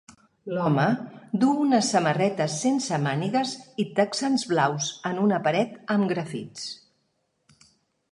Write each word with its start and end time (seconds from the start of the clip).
L'home 0.57 0.83
duu 1.41 1.59
una 1.65 1.81
samarreta 1.87 2.47
sense 2.53 2.99
mànigues 3.03 3.53
i 3.83 3.85
texans 3.99 4.47
blaus 4.55 4.89
en 5.11 5.21
una 5.27 5.39
paret 5.49 5.77
amb 5.97 6.09
grafits. 6.15 6.65